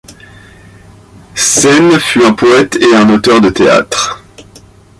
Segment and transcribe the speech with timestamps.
[1.35, 4.19] Szenes fut un poète et un auteur de théâtre.